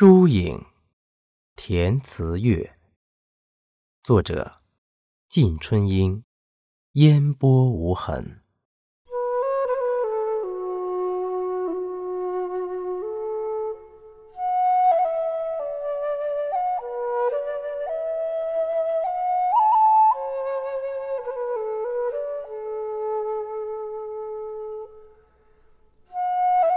[0.00, 0.64] 疏影，
[1.56, 2.78] 填词月。
[4.04, 4.60] 作者：
[5.28, 6.22] 晋春英。
[6.92, 8.44] 烟波无痕。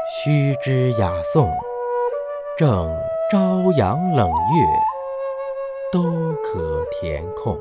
[0.09, 1.70] 须知雅颂。
[2.61, 2.95] 正
[3.31, 4.63] 朝阳冷月，
[5.91, 6.03] 都
[6.43, 7.59] 可填空。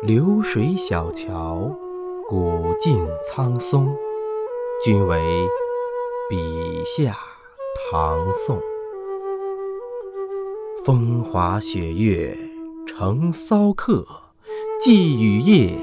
[0.00, 1.70] 流水小桥，
[2.26, 3.94] 古径苍松，
[4.82, 5.20] 均为
[6.30, 7.14] 笔下
[7.90, 8.58] 唐宋。
[10.82, 12.34] 风华雪月
[12.86, 14.06] 成骚客，
[14.80, 15.74] 寄雨夜，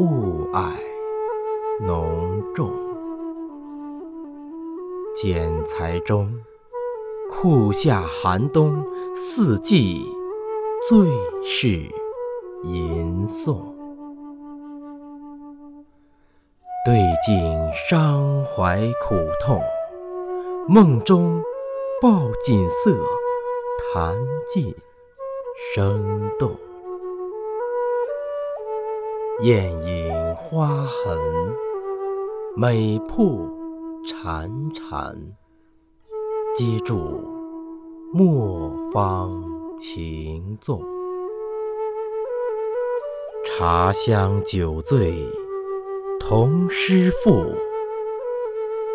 [0.00, 0.72] 雾霭
[1.86, 2.85] 浓重。
[5.16, 6.30] 剪裁中，
[7.30, 8.84] 酷夏寒冬，
[9.16, 10.04] 四季
[10.86, 11.08] 最
[11.42, 11.68] 是
[12.64, 13.56] 吟诵。
[16.84, 19.58] 对镜伤怀苦痛，
[20.68, 21.42] 梦中
[22.02, 22.94] 抱锦瑟，
[23.94, 24.14] 弹
[24.46, 24.74] 尽
[25.74, 26.54] 生动。
[29.40, 31.18] 艳影花痕，
[32.54, 33.55] 美瀑。
[34.06, 35.16] 潺潺，
[36.56, 37.20] 接住
[38.14, 39.42] 莫方
[39.80, 40.80] 情纵。
[43.44, 45.12] 茶香酒醉
[46.20, 47.52] 同诗赋，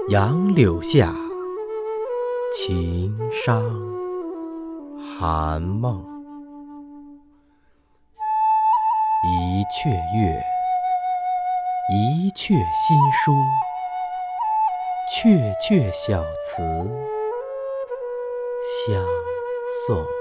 [0.07, 1.13] 杨柳下，
[2.55, 3.61] 情伤
[5.19, 6.01] 寒梦。
[9.23, 10.41] 一阙月，
[11.93, 13.33] 一阙新书。
[15.13, 16.63] 鹊鹊小词
[18.87, 19.05] 相
[19.85, 20.20] 送。